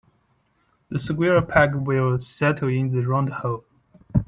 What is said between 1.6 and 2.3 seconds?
will